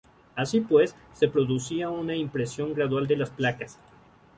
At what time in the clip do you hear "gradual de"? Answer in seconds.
2.73-3.17